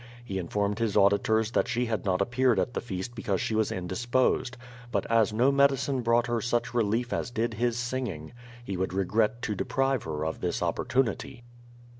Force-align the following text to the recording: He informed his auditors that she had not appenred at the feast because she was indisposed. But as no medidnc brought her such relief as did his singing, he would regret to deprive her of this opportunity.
He 0.25 0.39
informed 0.39 0.79
his 0.79 0.97
auditors 0.97 1.51
that 1.51 1.67
she 1.67 1.85
had 1.85 2.05
not 2.05 2.21
appenred 2.21 2.57
at 2.57 2.73
the 2.73 2.81
feast 2.81 3.13
because 3.13 3.39
she 3.39 3.53
was 3.53 3.71
indisposed. 3.71 4.57
But 4.91 5.05
as 5.11 5.31
no 5.31 5.51
medidnc 5.51 6.03
brought 6.03 6.25
her 6.25 6.41
such 6.41 6.73
relief 6.73 7.13
as 7.13 7.29
did 7.29 7.53
his 7.53 7.77
singing, 7.77 8.33
he 8.65 8.75
would 8.77 8.93
regret 8.95 9.43
to 9.43 9.53
deprive 9.53 10.01
her 10.05 10.25
of 10.25 10.41
this 10.41 10.63
opportunity. 10.63 11.43